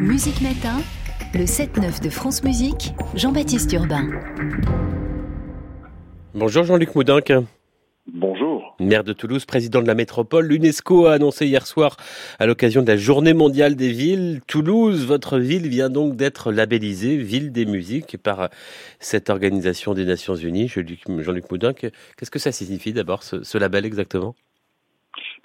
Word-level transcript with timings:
Musique 0.00 0.40
Matin, 0.40 0.80
le 1.34 1.44
7-9 1.44 2.02
de 2.02 2.08
France 2.08 2.42
Musique, 2.42 2.94
Jean-Baptiste 3.14 3.70
Urbain. 3.74 4.08
Bonjour 6.34 6.64
Jean-Luc 6.64 6.94
Moudinque. 6.94 7.32
Bonjour. 8.06 8.76
Maire 8.80 9.04
de 9.04 9.12
Toulouse, 9.12 9.44
président 9.44 9.82
de 9.82 9.86
la 9.86 9.94
métropole, 9.94 10.46
l'UNESCO 10.46 11.06
a 11.06 11.14
annoncé 11.14 11.46
hier 11.46 11.66
soir, 11.66 11.96
à 12.38 12.46
l'occasion 12.46 12.80
de 12.80 12.86
la 12.86 12.96
Journée 12.96 13.34
mondiale 13.34 13.76
des 13.76 13.92
villes, 13.92 14.40
Toulouse, 14.46 15.04
votre 15.04 15.38
ville 15.38 15.68
vient 15.68 15.90
donc 15.90 16.16
d'être 16.16 16.50
labellisée 16.50 17.16
ville 17.18 17.52
des 17.52 17.66
musiques 17.66 18.16
par 18.16 18.48
cette 19.00 19.28
organisation 19.28 19.92
des 19.92 20.06
Nations 20.06 20.36
Unies. 20.36 20.68
Jean-Luc 20.68 21.50
Moudinque, 21.50 21.90
qu'est-ce 22.16 22.30
que 22.30 22.38
ça 22.38 22.52
signifie 22.52 22.94
d'abord 22.94 23.22
ce 23.22 23.58
label 23.58 23.84
exactement? 23.84 24.34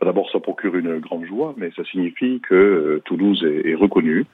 D'abord, 0.06 0.30
ça 0.32 0.40
procure 0.40 0.76
une 0.76 1.00
grande 1.00 1.26
joie, 1.26 1.54
mais 1.58 1.72
ça 1.76 1.84
signifie 1.86 2.40
que 2.42 2.56
euh, 2.56 3.02
Toulouse 3.06 3.44
est, 3.44 3.76
reconnue 3.76 4.26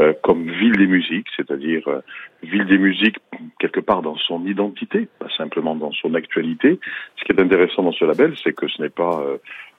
euh, 0.00 0.12
comme 0.22 0.50
ville 0.50 0.76
des 0.76 0.86
musiques, 0.86 1.26
c'est-à-dire 1.36 1.86
euh, 1.88 2.00
ville 2.42 2.66
des 2.66 2.78
musiques 2.78 3.18
quelque 3.58 3.80
part 3.80 4.02
dans 4.02 4.16
son 4.16 4.46
identité, 4.46 5.08
pas 5.18 5.28
simplement 5.36 5.74
dans 5.74 5.92
son 5.92 6.14
actualité. 6.14 6.78
Ce 7.16 7.24
qui 7.24 7.32
est 7.32 7.40
intéressant 7.40 7.82
dans 7.82 7.92
ce 7.92 8.04
label, 8.04 8.34
c'est 8.42 8.54
que 8.54 8.68
ce 8.68 8.80
n'est 8.80 8.88
pas 8.88 9.22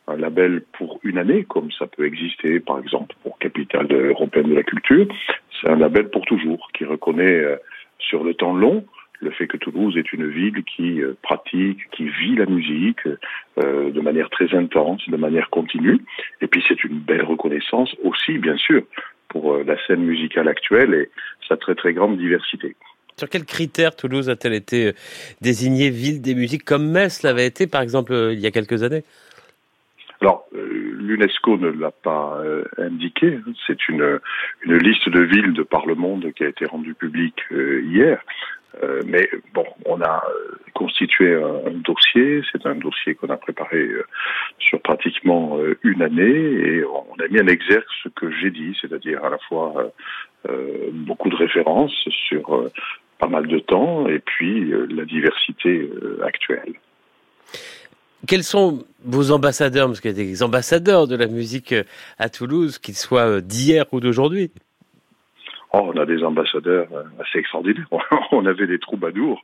un 0.08 0.18
label 0.18 0.64
pour 0.78 1.00
une 1.04 1.18
année, 1.18 1.46
comme 1.46 1.72
ça 1.72 1.88
peut 1.88 2.06
exister, 2.06 2.60
par 2.60 2.80
exemple, 2.80 3.16
pour 3.24 3.40
capitale 3.40 3.92
européenne 3.92 4.50
de 4.50 4.56
la 4.56 4.64
culture. 4.64 5.08
C'est 5.60 5.70
un 5.70 5.78
label 5.78 6.10
pour 6.10 6.26
toujours, 6.26 6.70
qui 6.74 6.86
reconnaît 6.86 7.42
sur 8.00 8.24
le 8.24 8.34
temps 8.34 8.54
long 8.54 8.86
le 9.24 9.32
fait 9.32 9.48
que 9.48 9.58
Toulouse 9.58 9.98
est 9.98 10.14
une 10.14 10.30
ville 10.30 10.64
qui 10.64 11.02
euh, 11.02 11.18
pratique, 11.22 11.90
qui 11.92 12.10
vit 12.10 12.36
la 12.36 12.46
musique 12.46 13.08
euh, 13.58 13.92
de 13.92 14.02
manière 14.02 14.30
très 14.30 14.54
intense, 14.54 15.02
de 15.08 15.18
manière 15.18 15.50
continue. 15.50 16.00
Et 16.42 16.48
puis 16.48 16.64
c'est 16.68 16.84
une 16.84 17.00
belle 17.00 17.24
reconnaissance 17.24 17.96
aussi, 18.04 18.38
bien 18.38 18.58
sûr, 18.58 18.84
pour 19.30 19.54
euh, 19.54 19.64
la 19.64 19.76
scène 19.88 20.04
musicale 20.04 20.48
actuelle 20.48 20.94
et 20.94 21.10
sa 21.48 21.58
très 21.58 21.76
très 21.76 21.94
grande 21.94 22.18
diversité. 22.18 22.76
Sur 23.18 23.30
quels 23.30 23.46
critères 23.46 23.96
Toulouse 23.96 24.30
a-t-elle 24.30 24.54
été 24.54 24.94
désignée 25.42 25.90
ville 25.90 26.22
des 26.22 26.36
musiques 26.36 26.66
comme 26.66 26.92
Metz 26.92 27.22
l'avait 27.24 27.46
été 27.46 27.68
par 27.68 27.82
exemple 27.82 28.14
il 28.32 28.40
y 28.40 28.48
a 28.48 28.52
quelques 28.52 28.82
années? 28.82 29.04
Alors, 30.20 30.46
l'UNESCO 30.54 31.58
ne 31.58 31.70
l'a 31.70 31.92
pas 31.92 32.42
indiqué. 32.78 33.40
C'est 33.68 33.90
une, 33.90 34.20
une 34.64 34.78
liste 34.78 35.10
de 35.10 35.22
villes 35.22 35.52
de 35.52 35.64
par 35.64 35.86
le 35.86 35.96
monde 35.96 36.32
qui 36.34 36.46
a 36.46 36.48
été 36.48 36.66
rendue 36.66 36.94
publique 36.94 37.44
hier. 37.52 38.24
Euh, 38.82 39.02
mais 39.06 39.30
bon, 39.54 39.66
on 39.86 40.02
a 40.02 40.24
euh, 40.28 40.58
constitué 40.74 41.36
un, 41.36 41.72
dossier. 41.72 42.42
C'est 42.52 42.66
un 42.66 42.76
dossier 42.76 43.16
qu'on 43.16 43.30
a 43.30 43.38
préparé 43.38 43.78
euh, 43.78 44.06
sur 44.58 44.82
pratiquement 44.82 45.60
une 45.84 46.02
année 46.02 46.24
et 46.24 46.84
on 46.86 47.16
a 47.24 47.28
mis 47.28 47.40
en 47.40 47.48
exergue 47.48 47.84
ce 48.04 48.10
que 48.10 48.32
j'ai 48.32 48.50
dit, 48.50 48.76
c'est-à-dire 48.82 49.24
à 49.24 49.30
la 49.30 49.38
fois 49.50 49.92
beaucoup 50.92 51.30
de 51.30 51.36
références 51.36 51.94
sur 52.28 52.70
pas 53.20 53.28
mal 53.28 53.48
de 53.48 53.60
temps 53.60 54.08
et 54.08 54.20
puis 54.20 54.72
la 54.90 55.06
diversité 55.06 55.90
actuelle. 56.24 56.74
Quels 58.28 58.44
sont 58.44 58.86
vos 59.04 59.32
ambassadeurs? 59.32 59.88
Parce 59.88 60.02
qu'il 60.02 60.12
y 60.12 60.14
a 60.14 60.18
des 60.18 60.44
ambassadeurs 60.44 61.08
de 61.08 61.16
la 61.16 61.28
musique 61.28 61.76
à 62.18 62.30
Toulouse, 62.30 62.80
qu'ils 62.80 62.96
soient 62.96 63.42
d'hier 63.42 63.86
ou 63.92 64.00
d'aujourd'hui. 64.00 64.52
Oh, 65.76 65.92
on 65.92 65.98
a 65.98 66.06
des 66.06 66.24
ambassadeurs 66.24 66.88
euh, 66.94 67.04
assez 67.20 67.40
extraordinaires. 67.40 67.88
on 68.32 68.46
avait 68.46 68.68
des 68.68 68.78
troubadours 68.78 69.44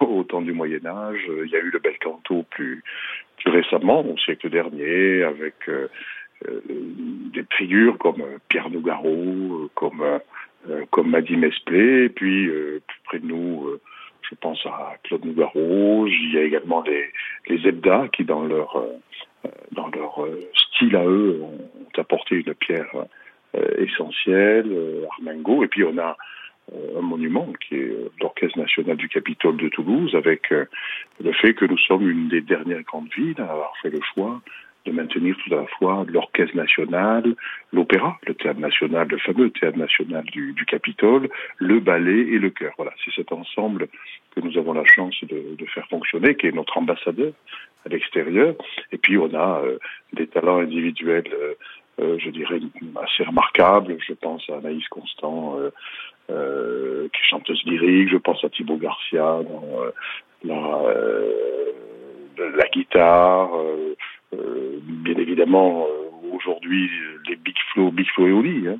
au 0.00 0.24
temps 0.24 0.40
du 0.40 0.52
Moyen 0.52 0.84
Âge. 0.86 1.28
Il 1.44 1.50
y 1.50 1.56
a 1.56 1.58
eu 1.58 1.70
le 1.70 1.78
bel 1.78 1.98
canto 1.98 2.44
plus, 2.50 2.82
récemment, 3.44 4.00
au 4.00 4.16
siècle 4.16 4.48
dernier, 4.48 5.22
avec 5.24 5.56
euh, 5.68 5.88
euh, 6.48 6.60
des 7.34 7.44
figures 7.58 7.98
comme 7.98 8.22
Pierre 8.48 8.70
Nougaro, 8.70 9.70
comme 9.74 10.02
comme 10.90 11.10
Maddy 11.10 11.36
Mesplé, 11.36 12.04
et 12.04 12.08
puis 12.08 12.48
plus 12.48 13.00
près 13.04 13.18
de 13.20 13.26
nous, 13.26 13.78
je 14.28 14.34
pense 14.34 14.66
à 14.66 14.96
Claude 15.04 15.24
Nougaro. 15.24 16.06
Il 16.06 16.34
y 16.34 16.38
a 16.38 16.42
également 16.42 16.82
les 16.82 17.10
les 17.46 17.72
qui, 18.12 18.24
dans 18.24 18.44
leur 18.44 18.84
dans 19.72 19.88
leur 19.88 20.26
style 20.54 20.96
à 20.96 21.04
eux, 21.04 21.40
ont 21.42 21.68
apporté 21.96 22.36
une 22.36 22.54
pierre 22.54 22.90
euh, 22.94 23.04
essentiel, 23.78 24.66
euh, 24.70 25.04
Armengo, 25.12 25.64
et 25.64 25.68
puis 25.68 25.84
on 25.84 25.96
a 25.98 26.16
euh, 26.72 26.98
un 26.98 27.02
monument 27.02 27.52
qui 27.66 27.76
est 27.76 27.96
l'Orchestre 28.20 28.58
national 28.58 28.96
du 28.96 29.08
Capitole 29.08 29.56
de 29.56 29.68
Toulouse, 29.68 30.14
avec 30.14 30.50
le 30.50 31.32
fait 31.32 31.54
que 31.54 31.64
nous 31.64 31.78
sommes 31.78 32.08
une 32.08 32.28
des 32.28 32.40
dernières 32.40 32.82
grandes 32.82 33.12
villes 33.14 33.40
à 33.40 33.50
avoir 33.50 33.72
fait 33.82 33.90
le 33.90 34.00
choix 34.14 34.40
de 34.86 34.92
maintenir 34.92 35.36
tout 35.44 35.52
à 35.54 35.58
la 35.58 35.66
fois 35.66 36.04
l'orchestre 36.08 36.56
national, 36.56 37.34
l'opéra, 37.72 38.18
le 38.26 38.34
théâtre 38.34 38.60
national, 38.60 39.08
le 39.08 39.18
fameux 39.18 39.50
théâtre 39.50 39.76
national 39.76 40.24
du, 40.24 40.52
du 40.52 40.64
Capitole, 40.64 41.28
le 41.58 41.80
ballet 41.80 42.20
et 42.20 42.38
le 42.38 42.50
chœur. 42.50 42.72
Voilà, 42.76 42.92
c'est 43.04 43.12
cet 43.14 43.32
ensemble 43.32 43.88
que 44.34 44.40
nous 44.40 44.56
avons 44.56 44.72
la 44.72 44.84
chance 44.84 45.16
de, 45.22 45.56
de, 45.56 45.66
faire 45.66 45.86
fonctionner, 45.88 46.36
qui 46.36 46.46
est 46.46 46.52
notre 46.52 46.78
ambassadeur 46.78 47.32
à 47.84 47.88
l'extérieur. 47.88 48.54
Et 48.92 48.98
puis 48.98 49.18
on 49.18 49.34
a 49.34 49.62
des 50.12 50.26
talents 50.26 50.58
individuels 50.58 51.30
euh, 51.32 51.54
je 51.98 52.30
dirais, 52.30 52.60
assez 53.02 53.24
remarquable. 53.24 53.96
Je 54.06 54.12
pense 54.14 54.48
à 54.50 54.56
Anaïs 54.56 54.86
Constant, 54.88 55.58
euh, 55.58 55.70
euh, 56.30 57.08
qui 57.08 57.20
est 57.20 57.30
chanteuse 57.30 57.62
lyrique. 57.64 58.10
Je 58.10 58.16
pense 58.16 58.42
à 58.44 58.48
Thibaut 58.48 58.76
Garcia 58.76 59.40
dans 60.44 60.54
la, 62.56 62.68
guitare. 62.72 63.50
bien 64.32 65.16
évidemment, 65.16 65.86
aujourd'hui, 66.32 66.90
les 67.28 67.36
Big 67.36 67.56
Flo, 67.72 67.90
Big 67.90 68.06
Flo 68.14 68.26
et 68.28 68.32
Oli, 68.32 68.68
hein, 68.68 68.78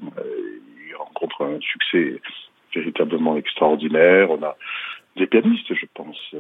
ils 0.89 0.95
rencontrent 0.95 1.45
un 1.45 1.61
succès 1.61 2.21
véritablement 2.75 3.37
extraordinaire. 3.37 4.31
On 4.31 4.43
a 4.43 4.57
des 5.17 5.27
pianistes, 5.27 5.75
je 5.75 5.87
pense. 5.95 6.35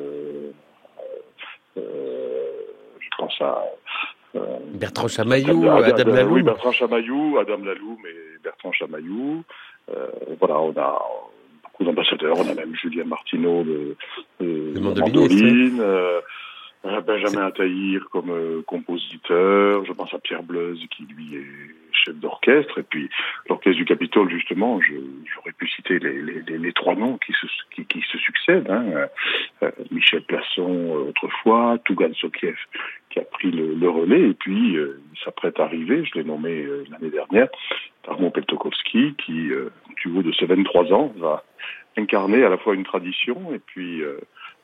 Euh, 1.78 2.52
je 3.00 3.08
pense 3.16 3.40
à 3.40 3.64
Bertrand 4.74 5.08
Chamaillou, 5.08 5.68
Adam, 5.68 6.12
Lalou. 6.12 6.34
Oui, 6.34 6.42
Bertrand 6.42 6.72
Chamaillou, 6.72 7.38
Adam 7.38 7.64
Lalou, 7.64 7.98
mais 8.02 8.10
Bertrand 8.42 8.72
Chamaillou. 8.72 9.42
Euh, 9.90 10.06
voilà, 10.38 10.60
on 10.60 10.72
a 10.76 10.98
beaucoup 11.62 11.84
d'ambassadeurs. 11.84 12.36
On 12.38 12.48
a 12.48 12.54
même 12.54 12.74
Julien 12.74 13.04
Martineau 13.04 13.64
de, 13.64 13.96
de, 14.40 14.78
Mandoline. 14.78 15.80
Euh, 15.80 16.20
euh, 16.84 17.00
Benjamin 17.00 17.46
Attahir 17.46 18.06
comme 18.12 18.30
euh, 18.30 18.62
compositeur. 18.62 19.84
Je 19.84 19.92
pense 19.92 20.14
à 20.14 20.18
Pierre 20.18 20.44
Bleuze 20.44 20.80
qui 20.96 21.04
lui 21.04 21.36
est 21.36 21.46
chef 21.92 22.14
d'orchestre. 22.16 22.78
Et 22.78 22.84
puis 22.84 23.10
l'orchestre 23.48 23.78
du 23.78 23.84
Capitole, 23.84 24.30
justement, 24.30 24.80
j'aurais 24.80 25.52
pu 25.56 25.68
citer 25.68 25.98
les, 25.98 26.22
les, 26.22 26.58
les, 26.58 26.72
trois 26.72 26.94
noms 26.94 27.18
qui 27.18 27.32
se, 27.32 27.46
qui, 27.74 27.84
qui 27.86 28.00
se 28.12 28.18
succèdent. 28.18 28.70
Hein. 28.70 29.08
Euh, 29.62 29.70
Michel 29.90 30.22
Plasson 30.22 31.06
autrefois, 31.08 31.78
Tougan 31.84 32.14
Sokiev 32.14 32.56
qui 33.10 33.19
a 33.19 33.24
pris 33.24 33.50
le, 33.50 33.74
le 33.74 33.91
relais. 33.91 34.30
Et 34.30 34.34
puis 34.34 34.74
il 34.74 35.19
s'apprête 35.24 35.58
à 35.60 35.64
arriver, 35.64 36.04
je 36.04 36.19
l'ai 36.19 36.24
nommé 36.24 36.66
l'année 36.91 37.10
dernière, 37.10 37.48
Armand 38.06 38.30
Peltokovski 38.30 39.14
qui, 39.24 39.50
du 40.02 40.08
haut 40.16 40.22
de 40.22 40.32
ses 40.32 40.46
23 40.46 40.92
ans, 40.92 41.12
va 41.16 41.44
incarner 41.96 42.44
à 42.44 42.48
la 42.48 42.58
fois 42.58 42.74
une 42.74 42.84
tradition 42.84 43.52
et 43.52 43.58
puis 43.58 44.02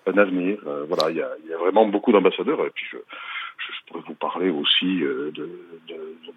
un 0.07 0.19
avenir. 0.19 0.59
Euh, 0.67 0.85
voilà, 0.89 1.11
il 1.11 1.17
y 1.17 1.23
a, 1.23 1.31
y 1.49 1.53
a, 1.53 1.59
vraiment 1.59 1.87
beaucoup 1.87 2.13
d'ambassadeurs. 2.13 2.65
Et 2.67 2.71
puis 2.71 2.87
je, 2.91 2.97
je, 2.97 3.73
pourrais 3.87 4.03
vous 4.07 4.15
parler 4.15 4.51
aussi 4.51 5.03
euh, 5.03 5.31
de, 5.33 5.49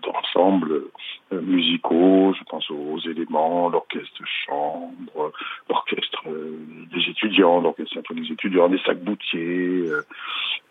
d'ensembles 0.01 0.71
euh, 0.71 0.91
musicaux. 1.31 2.33
Je 2.37 2.43
pense 2.45 2.69
aux, 2.69 2.99
éléments, 2.99 3.69
l'orchestre 3.69 4.23
chambre, 4.45 5.31
l'orchestre 5.69 6.23
des 6.25 7.09
étudiants, 7.09 7.61
l'orchestre 7.61 8.13
des 8.13 8.31
étudiants, 8.31 8.69
des 8.69 8.79
sacs 8.79 9.03
boutiers, 9.03 9.85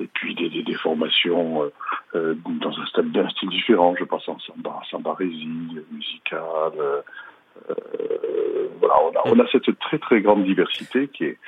et 0.01 0.07
puis 0.07 0.35
des, 0.35 0.49
des, 0.49 0.63
des 0.63 0.75
formations 0.75 1.71
dans 2.15 2.79
un 2.79 2.87
style, 2.87 3.13
d'un 3.13 3.29
différent. 3.51 3.95
Je 3.99 4.05
pense 4.05 4.29
en 4.29 4.39
samba, 4.41 4.81
samba 4.91 5.17
musical. 5.21 6.73
voilà, 8.81 8.95
on 9.03 9.11
a, 9.11 9.23
on 9.27 9.39
a 9.41 9.47
cette 9.51 9.79
très 9.79 9.99
très 9.99 10.21
grande 10.21 10.45
diversité 10.45 11.09
qui 11.09 11.25
est 11.25 11.39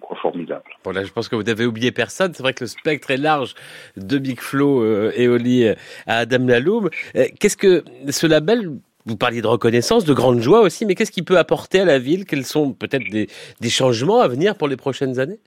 je 0.00 0.06
crois, 0.06 0.16
formidable. 0.16 0.64
Voilà, 0.84 1.04
je 1.04 1.12
pense 1.12 1.28
que 1.28 1.36
vous 1.36 1.42
n'avez 1.42 1.66
oublié 1.66 1.92
personne. 1.92 2.32
C'est 2.32 2.42
vrai 2.42 2.54
que 2.54 2.64
le 2.64 2.68
spectre 2.68 3.10
est 3.10 3.16
large 3.16 3.54
de 3.96 4.18
Big 4.18 4.40
Flo 4.40 4.82
euh, 4.82 5.12
et 5.14 5.28
Oli 5.28 5.64
euh, 5.64 5.74
à 6.06 6.18
Adam 6.18 6.46
Laloum. 6.46 6.88
Euh, 7.16 7.26
qu'est-ce 7.38 7.56
que 7.56 7.84
ce 8.08 8.26
label, 8.26 8.70
vous 9.06 9.16
parliez 9.16 9.42
de 9.42 9.46
reconnaissance, 9.46 10.04
de 10.04 10.14
grande 10.14 10.40
joie 10.40 10.60
aussi, 10.60 10.86
mais 10.86 10.94
qu'est-ce 10.94 11.12
qu'il 11.12 11.24
peut 11.24 11.38
apporter 11.38 11.80
à 11.80 11.84
la 11.84 11.98
ville? 11.98 12.24
Quels 12.24 12.44
sont 12.44 12.72
peut-être 12.72 13.08
des, 13.10 13.28
des, 13.60 13.70
changements 13.70 14.20
à 14.20 14.28
venir 14.28 14.56
pour 14.56 14.68
les 14.68 14.76
prochaines 14.76 15.18
années? 15.18 15.38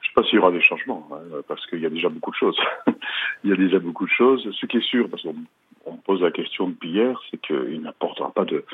Je 0.00 0.08
ne 0.08 0.08
sais 0.08 0.14
pas 0.14 0.22
s'il 0.24 0.36
y 0.36 0.38
aura 0.38 0.52
des 0.52 0.62
changements, 0.62 1.06
hein, 1.12 1.42
parce 1.48 1.66
qu'il 1.66 1.80
y 1.80 1.86
a 1.86 1.90
déjà 1.90 2.08
beaucoup 2.08 2.30
de 2.30 2.36
choses. 2.36 2.58
Il 3.44 3.50
y 3.50 3.52
a 3.52 3.56
déjà 3.56 3.78
beaucoup 3.78 4.06
de 4.06 4.10
choses. 4.10 4.48
Ce 4.58 4.66
qui 4.66 4.78
est 4.78 4.88
sûr, 4.88 5.08
parce 5.10 5.22
qu'on 5.22 5.92
me 5.92 6.00
pose 6.04 6.22
la 6.22 6.30
question 6.30 6.68
depuis 6.68 6.90
hier, 6.90 7.20
c'est 7.30 7.40
qu'il 7.40 7.82
n'apportera 7.82 8.32
pas 8.32 8.44
de, 8.44 8.64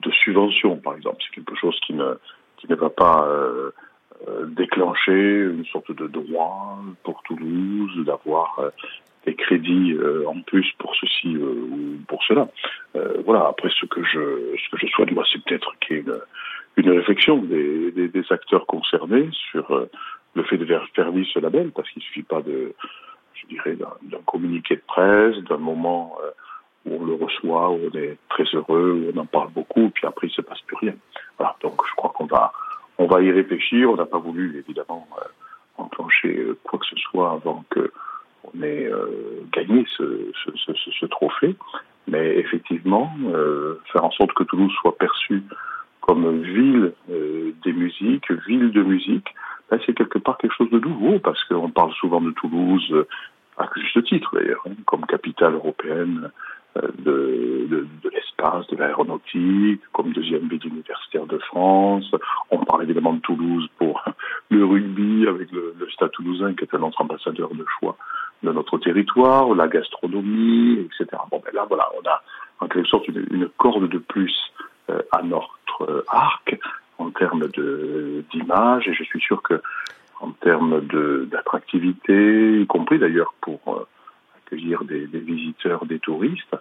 de 0.00 0.10
subvention, 0.10 0.76
par 0.76 0.96
exemple. 0.96 1.18
C'est 1.24 1.34
quelque 1.34 1.56
chose 1.56 1.78
qui 1.86 1.94
ne 1.94 2.18
qui 2.58 2.70
ne 2.70 2.76
va 2.76 2.90
pas 2.90 3.26
euh, 3.28 3.70
déclenché 4.46 5.12
une 5.12 5.64
sorte 5.66 5.92
de 5.92 6.06
droit 6.06 6.78
pour 7.04 7.22
Toulouse, 7.22 8.04
d'avoir 8.04 8.60
des 9.24 9.34
crédits 9.34 9.96
en 10.26 10.40
plus 10.40 10.66
pour 10.78 10.94
ceci 10.96 11.36
ou 11.36 11.98
pour 12.08 12.22
cela. 12.24 12.48
voilà. 13.24 13.46
Après, 13.46 13.68
ce 13.70 13.86
que 13.86 14.02
je 14.02 14.56
ce 14.56 14.70
que 14.70 14.78
je 14.78 14.86
souhaite 14.88 15.12
moi, 15.12 15.24
c'est 15.32 15.42
peut-être 15.44 15.72
qu'il 15.80 15.96
y 15.96 16.00
ait 16.00 16.04
une, 16.78 16.90
réflexion 16.90 17.36
des, 17.36 18.24
acteurs 18.30 18.66
concernés 18.66 19.28
sur 19.50 19.86
le 20.34 20.42
fait 20.42 20.56
de 20.56 20.64
faire 20.66 21.12
vivre 21.12 21.28
ce 21.32 21.38
label, 21.38 21.70
parce 21.70 21.88
qu'il 21.90 22.02
suffit 22.02 22.24
pas 22.24 22.42
de 22.42 22.74
je 23.40 23.46
dirais, 23.46 23.76
d'un 23.76 24.22
communiqué 24.26 24.76
de 24.76 24.82
presse, 24.86 25.36
d'un 25.44 25.58
moment 25.58 26.16
euh, 26.22 26.30
on 26.86 27.04
le 27.04 27.14
reçoit, 27.14 27.70
on 27.70 27.90
est 27.94 28.16
très 28.28 28.44
heureux, 28.54 29.12
on 29.14 29.18
en 29.18 29.26
parle 29.26 29.50
beaucoup, 29.52 29.90
puis 29.90 30.06
après 30.06 30.28
il 30.28 30.32
se 30.32 30.42
passe 30.42 30.60
plus 30.62 30.76
rien. 30.76 30.94
Voilà, 31.38 31.56
donc 31.62 31.80
je 31.88 31.94
crois 31.96 32.10
qu'on 32.10 32.26
va, 32.26 32.52
on 32.98 33.06
va 33.06 33.22
y 33.22 33.30
réfléchir. 33.30 33.90
On 33.90 33.96
n'a 33.96 34.06
pas 34.06 34.18
voulu 34.18 34.58
évidemment 34.58 35.06
euh, 35.18 35.24
enclencher 35.76 36.36
euh, 36.36 36.58
quoi 36.64 36.78
que 36.78 36.86
ce 36.86 36.96
soit 36.96 37.32
avant 37.32 37.64
que 37.70 37.92
on 38.54 38.62
ait 38.62 38.90
gagné 39.52 39.84
ce, 39.96 41.06
trophée. 41.06 41.54
Mais 42.06 42.38
effectivement, 42.38 43.12
faire 43.92 44.04
en 44.04 44.10
sorte 44.12 44.32
que 44.32 44.44
Toulouse 44.44 44.72
soit 44.80 44.96
perçue 44.96 45.42
comme 46.00 46.40
ville 46.40 46.94
des 47.08 47.72
musiques, 47.72 48.30
ville 48.46 48.70
de 48.70 48.82
musique, 48.82 49.34
ben, 49.70 49.78
c'est 49.84 49.92
quelque 49.92 50.18
part 50.18 50.38
quelque 50.38 50.54
chose 50.54 50.70
de 50.70 50.78
nouveau, 50.78 51.18
parce 51.18 51.42
qu'on 51.44 51.70
parle 51.70 51.92
souvent 51.92 52.20
de 52.20 52.30
Toulouse, 52.30 53.04
à 53.58 53.68
juste 53.76 54.04
titre 54.04 54.30
d'ailleurs, 54.34 54.62
hein, 54.66 54.72
comme 54.86 55.04
capitale 55.06 55.54
européenne 55.54 56.22
euh, 56.24 56.28
de, 56.98 57.86
l'espace, 58.12 58.66
de 58.68 58.76
l'aéronautique, 58.76 59.82
comme 59.92 60.12
deuxième 60.12 60.48
ville 60.48 60.66
universitaire 60.66 61.26
de 61.26 61.38
France. 61.38 62.10
On 62.50 62.58
parle 62.64 62.84
évidemment 62.84 63.14
de 63.14 63.20
Toulouse 63.20 63.68
pour 63.78 64.04
le 64.50 64.64
rugby, 64.64 65.26
avec 65.26 65.50
le, 65.52 65.74
Stade 65.92 66.12
toulousain 66.12 66.54
qui 66.54 66.64
est 66.64 66.72
notre 66.74 67.00
ambassadeur 67.00 67.54
de 67.54 67.64
choix 67.80 67.96
de 68.42 68.52
notre 68.52 68.78
territoire, 68.78 69.52
la 69.54 69.66
gastronomie, 69.66 70.78
etc. 70.86 71.06
Bon, 71.30 71.42
ben 71.44 71.50
là, 71.52 71.66
voilà, 71.68 71.88
on 72.00 72.08
a 72.08 72.22
en 72.60 72.68
quelque 72.68 72.88
sorte 72.88 73.08
une, 73.08 73.26
une 73.32 73.48
corde 73.48 73.88
de 73.88 73.98
plus 73.98 74.32
euh, 74.90 75.02
à 75.12 75.22
notre 75.22 75.82
euh, 75.82 76.04
arc 76.08 76.56
en 76.98 77.10
termes 77.10 77.46
d'image, 77.48 78.88
et 78.88 78.94
je 78.94 79.04
suis 79.04 79.20
sûr 79.20 79.42
que 79.42 79.60
en 80.20 80.30
termes 80.30 80.80
d'attractivité, 81.30 82.60
y 82.60 82.66
compris 82.66 82.98
d'ailleurs 82.98 83.34
pour 83.40 83.60
euh, 83.68 83.86
accueillir 84.48 84.84
des, 84.84 85.06
des, 85.06 85.20
visiteurs, 85.20 85.86
des 85.86 85.98
touristes, 85.98 86.56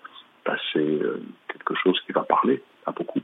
bah, 0.45 0.55
c'est 0.73 0.79
euh, 0.79 1.21
quelque 1.47 1.75
chose 1.75 1.99
qui 2.05 2.11
va 2.11 2.23
parler 2.23 2.61
à 2.85 2.91
beaucoup. 2.91 3.21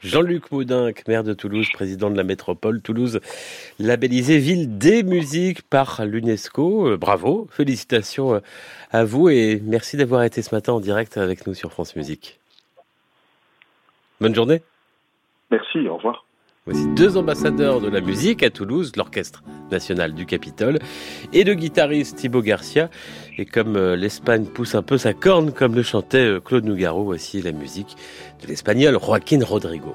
Jean-Luc 0.00 0.52
Maudinck, 0.52 1.08
maire 1.08 1.24
de 1.24 1.34
Toulouse, 1.34 1.68
président 1.72 2.08
de 2.08 2.16
la 2.16 2.22
métropole 2.22 2.80
Toulouse, 2.80 3.20
labellisé 3.80 4.38
ville 4.38 4.78
des 4.78 5.02
musiques 5.02 5.62
par 5.62 6.04
l'UNESCO. 6.04 6.90
Euh, 6.90 6.96
bravo, 6.96 7.48
félicitations 7.50 8.40
à 8.90 9.04
vous 9.04 9.28
et 9.28 9.60
merci 9.64 9.96
d'avoir 9.96 10.22
été 10.22 10.42
ce 10.42 10.54
matin 10.54 10.72
en 10.74 10.80
direct 10.80 11.16
avec 11.16 11.46
nous 11.46 11.54
sur 11.54 11.72
France 11.72 11.96
Musique. 11.96 12.38
Bonne 14.20 14.34
journée. 14.34 14.62
Merci, 15.50 15.88
au 15.88 15.96
revoir. 15.96 16.27
Voici 16.70 16.86
deux 16.88 17.16
ambassadeurs 17.16 17.80
de 17.80 17.88
la 17.88 18.02
musique 18.02 18.42
à 18.42 18.50
Toulouse, 18.50 18.92
l'Orchestre 18.94 19.42
national 19.70 20.12
du 20.12 20.26
Capitole 20.26 20.80
et 21.32 21.42
le 21.42 21.54
guitariste 21.54 22.16
Thibaut 22.16 22.42
Garcia. 22.42 22.90
Et 23.38 23.46
comme 23.46 23.76
euh, 23.76 23.96
l'Espagne 23.96 24.44
pousse 24.44 24.74
un 24.74 24.82
peu 24.82 24.98
sa 24.98 25.14
corne, 25.14 25.52
comme 25.52 25.74
le 25.74 25.82
chantait 25.82 26.18
euh, 26.18 26.40
Claude 26.40 26.66
Nougaro, 26.66 27.04
voici 27.04 27.40
la 27.40 27.52
musique 27.52 27.96
de 28.42 28.48
l'espagnol 28.48 28.98
Joaquín 29.02 29.42
Rodrigo. 29.42 29.94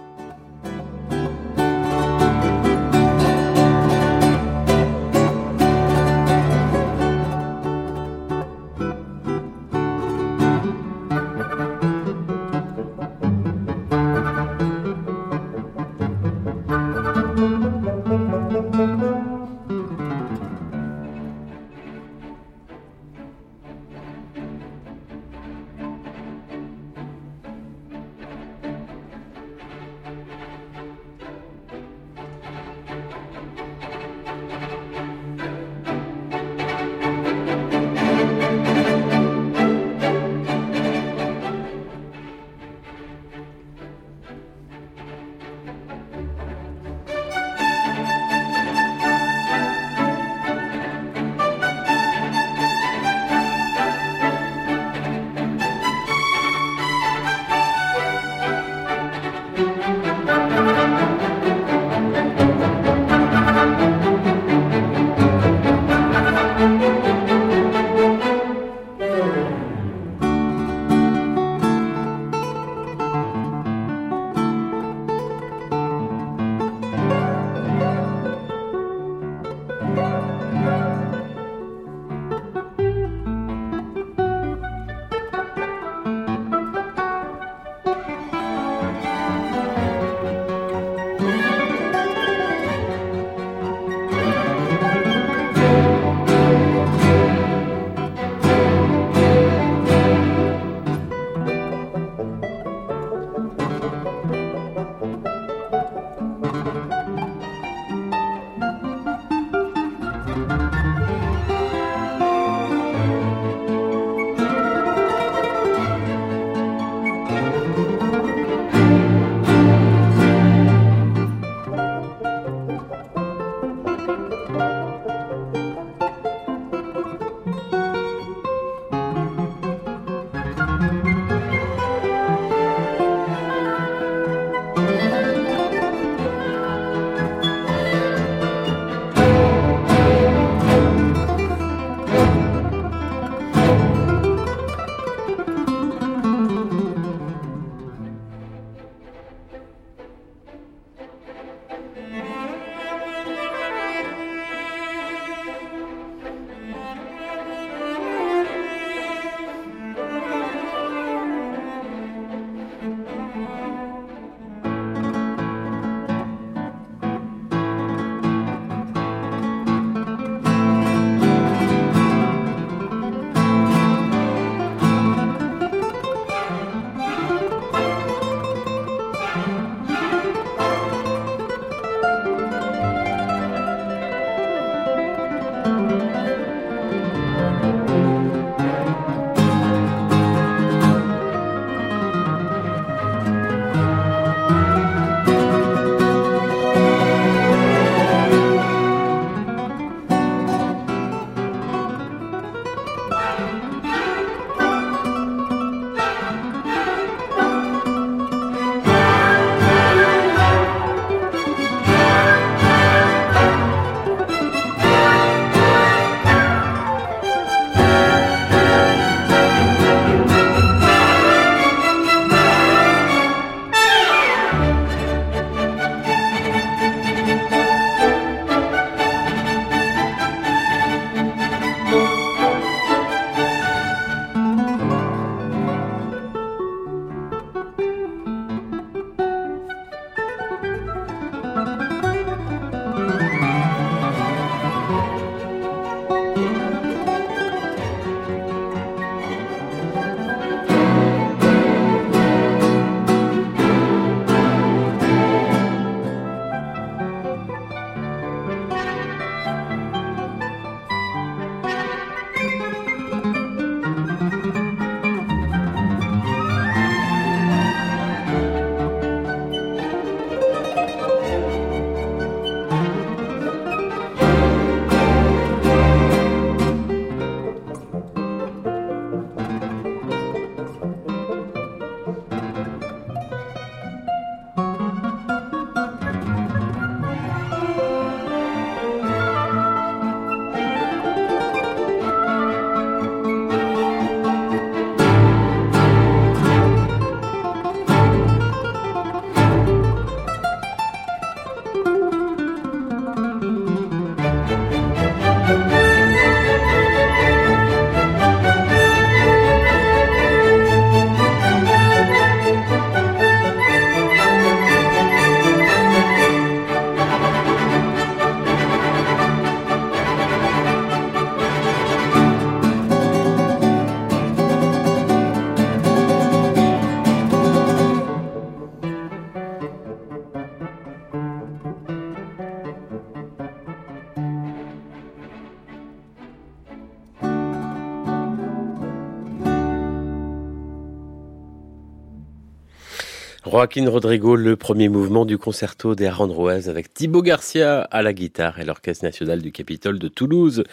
Joaquin 343.54 343.88
Rodrigo, 343.88 344.36
le 344.36 344.56
premier 344.56 344.90
mouvement 344.90 345.26
du 345.26 345.38
concerto 345.38 345.94
des 345.94 346.08
Arandroises 346.08 346.70
avec 346.70 346.92
Thibaut 346.92 347.22
Garcia 347.22 347.82
à 347.82 348.02
la 348.02 348.12
guitare 348.12 348.60
et 348.60 348.66
l'Orchestre 348.66 349.06
national 349.06 349.44
du 349.44 349.52
Capitole 349.52 350.00
de 350.00 350.08
Toulouse, 350.08 350.64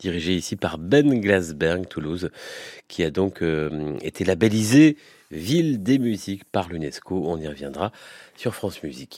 dirigé 0.00 0.34
ici 0.34 0.54
par 0.54 0.76
Ben 0.76 1.18
Glasberg, 1.18 1.88
Toulouse, 1.88 2.28
qui 2.88 3.04
a 3.04 3.10
donc 3.10 3.40
euh, 3.40 3.96
été 4.02 4.22
labellisé 4.26 4.98
Ville 5.30 5.82
des 5.82 5.98
musiques 5.98 6.44
par 6.44 6.68
l'UNESCO. 6.68 7.24
On 7.26 7.38
y 7.38 7.48
reviendra 7.48 7.90
sur 8.36 8.54
France 8.54 8.82
Musique. 8.82 9.14